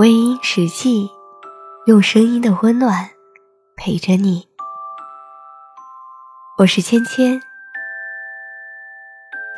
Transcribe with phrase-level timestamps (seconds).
[0.00, 1.10] 微音时记，
[1.84, 3.10] 用声音的温暖
[3.76, 4.48] 陪着你。
[6.56, 7.38] 我是芊芊，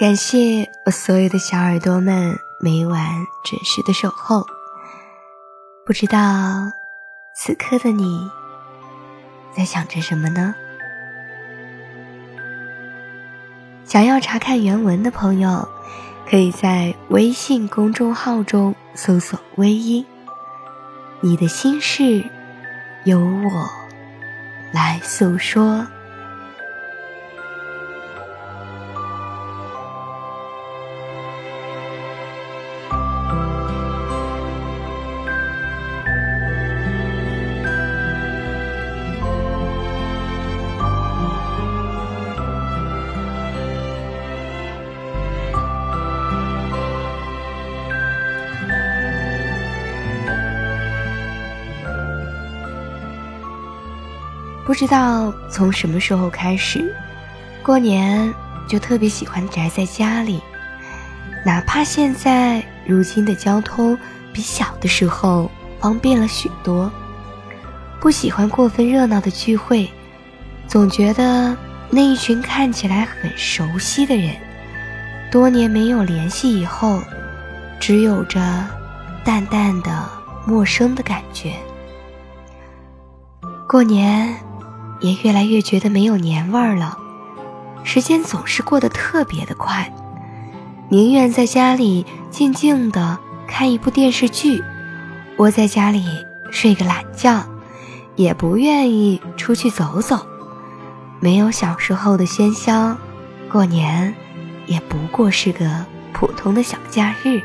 [0.00, 4.44] 感谢我所有的小耳朵们每晚准时的守候。
[5.86, 6.18] 不知道
[7.36, 8.28] 此刻的你
[9.56, 10.52] 在想着什么呢？
[13.84, 15.68] 想要查看原文的朋友，
[16.28, 20.04] 可以在微信公众号中搜索“微音”。
[21.24, 22.24] 你的心事，
[23.04, 23.70] 由我
[24.72, 25.86] 来诉说。
[54.72, 56.94] 不知道从什么时候开始，
[57.62, 58.32] 过年
[58.66, 60.40] 就特别喜欢宅在家里。
[61.44, 63.94] 哪怕现在如今的交通
[64.32, 66.90] 比小的时候方便了许多，
[68.00, 69.86] 不喜欢过分热闹的聚会，
[70.66, 71.54] 总觉得
[71.90, 74.34] 那一群看起来很熟悉的人，
[75.30, 76.98] 多年没有联系以后，
[77.78, 78.40] 只有着
[79.22, 80.08] 淡淡的
[80.46, 81.52] 陌生的感觉。
[83.68, 84.34] 过年。
[85.02, 86.96] 也越来越觉得没有年味儿了，
[87.82, 89.92] 时间总是过得特别的快，
[90.88, 94.62] 宁愿在家里静静的看一部电视剧，
[95.38, 96.04] 窝在家里
[96.52, 97.44] 睡个懒觉，
[98.14, 100.24] 也不愿意出去走走。
[101.18, 102.96] 没有小时候的喧嚣，
[103.50, 104.14] 过年
[104.66, 107.42] 也不过是个普通的小假日。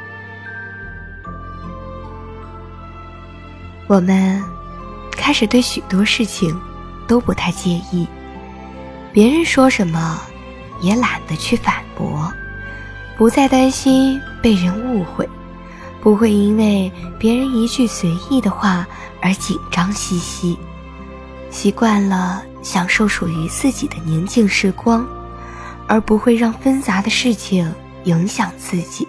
[3.88, 4.44] 我们
[5.12, 6.56] 开始对许多事情。
[7.08, 8.08] 都不太介意，
[9.12, 10.22] 别人说什么，
[10.82, 12.32] 也懒得去反驳，
[13.18, 15.28] 不再担心被人误会，
[16.02, 18.86] 不会因为别人一句随意的话
[19.22, 20.58] 而紧张兮兮，
[21.50, 25.08] 习惯了享受属于自己的宁静时光，
[25.88, 29.08] 而不会让纷杂的事情影响自己。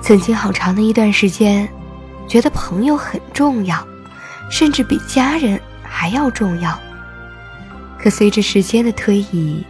[0.00, 1.66] 曾经好长的一段时间，
[2.28, 3.84] 觉得朋友很重要。
[4.50, 6.78] 甚至比家人还要重要。
[7.98, 9.64] 可随着时间的推移，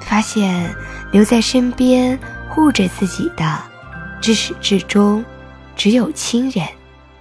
[0.00, 0.74] 发现
[1.10, 2.18] 留在身边
[2.48, 3.58] 护着自己的，
[4.20, 5.24] 至始至终，
[5.74, 6.66] 只有亲人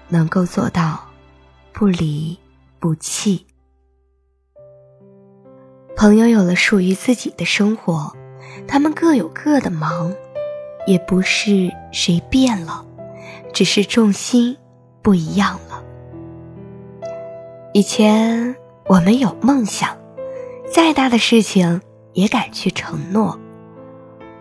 [0.07, 1.03] 能够做到
[1.71, 2.37] 不离
[2.79, 3.45] 不弃。
[5.95, 8.11] 朋友有了属于自己的生活，
[8.67, 10.11] 他们各有各的忙，
[10.87, 12.83] 也不是谁变了，
[13.53, 14.57] 只是重心
[15.03, 15.70] 不一样了。
[17.73, 18.53] 以前
[18.85, 19.97] 我们有梦想，
[20.69, 23.39] 再大的事情也敢去承诺，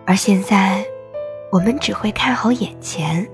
[0.04, 0.84] 而现在，
[1.52, 3.24] 我们只会看好眼前，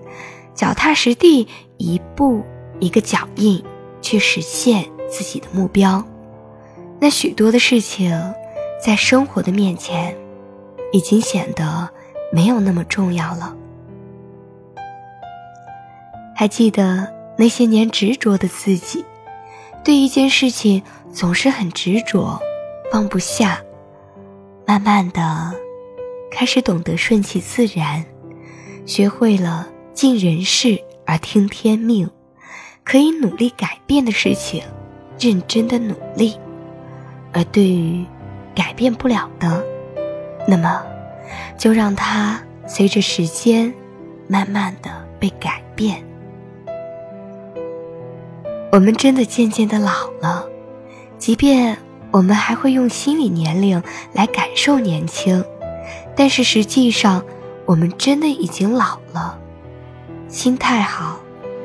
[0.54, 1.48] 脚踏实地，
[1.78, 2.44] 一步
[2.78, 3.64] 一个脚印
[4.02, 6.04] 去实现自己的目标。
[7.00, 8.12] 那许多的事情，
[8.78, 10.14] 在生活的面前，
[10.92, 11.88] 已经显得
[12.30, 13.56] 没有那么重要了。
[16.34, 19.02] 还记得那些年执着的自己。
[19.86, 20.82] 对一件事情
[21.12, 22.42] 总是很执着，
[22.90, 23.62] 放不下。
[24.66, 25.54] 慢慢的，
[26.28, 28.04] 开始懂得顺其自然，
[28.84, 30.76] 学会了尽人事
[31.06, 32.10] 而听天命，
[32.82, 34.60] 可以努力改变的事情，
[35.20, 36.32] 认真的努力；
[37.32, 38.04] 而对于
[38.56, 39.64] 改变不了的，
[40.48, 40.82] 那么
[41.56, 43.72] 就让它随着时间，
[44.26, 46.04] 慢慢的被改变。
[48.76, 50.44] 我们真的渐渐的老了，
[51.16, 51.78] 即便
[52.10, 53.82] 我们还会用心理年龄
[54.12, 55.42] 来感受年轻，
[56.14, 57.24] 但是实际上，
[57.64, 59.38] 我们真的已经老了。
[60.28, 61.18] 心态好，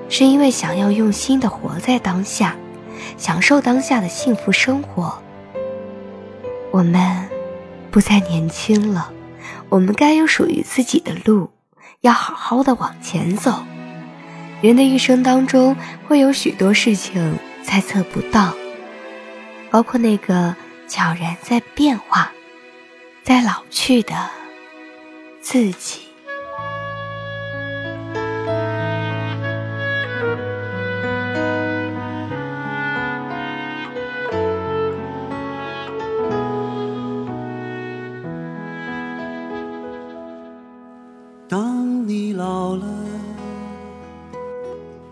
[0.07, 2.55] 是因为想要用心的活在当下，
[3.17, 5.21] 享受当下的幸福生活。
[6.71, 7.27] 我们
[7.91, 9.11] 不再年轻了，
[9.67, 11.49] 我们该有属于自己的路，
[11.99, 13.53] 要好好的往前走。
[14.61, 15.75] 人的一生当中，
[16.07, 18.53] 会有许多事情猜测不到，
[19.71, 20.55] 包括那个
[20.87, 22.31] 悄然在变化、
[23.23, 24.13] 在老去的
[25.41, 26.01] 自己。
[41.49, 43.10] 当你老了。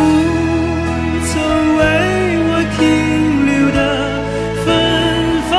[0.00, 0.06] 不
[1.26, 1.32] 曾
[1.76, 1.80] 为
[2.48, 2.80] 我停
[3.46, 3.80] 留的
[4.64, 4.66] 芬
[5.50, 5.52] 芳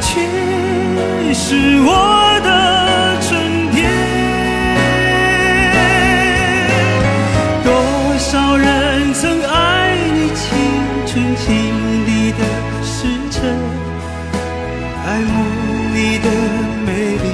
[0.00, 0.10] 却
[1.32, 1.38] 是
[1.82, 1.88] 我
[2.42, 2.48] 的
[3.22, 3.28] 春
[3.70, 3.78] 天
[7.62, 7.68] 多
[8.18, 8.66] 少人
[9.14, 9.54] 曾爱
[10.14, 10.44] 你青
[11.06, 11.46] 春情
[12.06, 12.42] 意的
[12.82, 12.96] 时
[13.30, 13.38] 辰
[15.06, 15.34] 爱慕
[15.94, 16.26] 你的
[16.84, 17.26] 美丽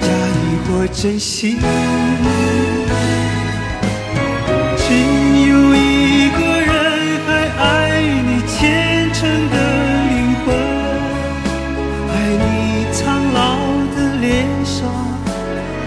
[0.00, 2.39] 假意或真心。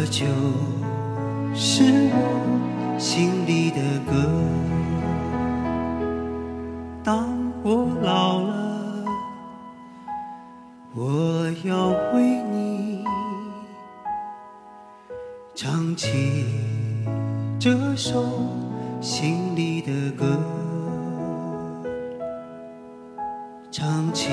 [0.00, 0.24] 这就
[1.54, 3.76] 是我心里的
[4.10, 4.14] 歌。
[7.04, 7.28] 当
[7.62, 9.04] 我老了，
[10.94, 13.04] 我要为你。
[15.54, 16.46] 唱起
[17.58, 18.24] 这首
[19.02, 20.24] 心里的歌，
[23.70, 24.30] 唱起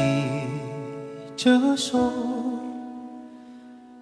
[1.35, 1.99] 这首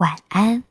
[0.00, 0.69] 晚安。